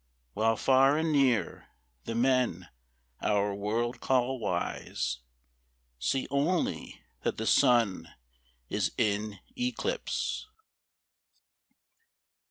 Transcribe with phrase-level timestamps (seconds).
[0.33, 1.67] While far and near
[2.05, 2.69] the men
[3.21, 5.19] our world call wise
[5.99, 8.07] See only that the Sun
[8.67, 10.47] is in eclipse.